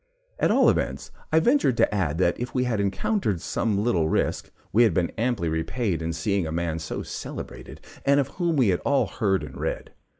[0.39, 4.81] At all events, I ventured to add if we had encountered some little risk, we
[4.81, 8.79] had been amply repaid in seeing a man so celebrated, and of whom we had
[8.79, 9.93] all heard and read.